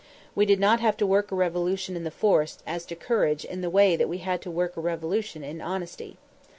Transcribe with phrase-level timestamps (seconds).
[0.33, 3.61] We did not have to work a revolution in the force as to courage in
[3.61, 6.17] the way that we had to work a revolution in honesty.